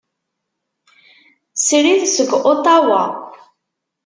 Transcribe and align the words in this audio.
Srid 1.65 2.03
seg 2.15 2.29
Otawa. 2.51 3.03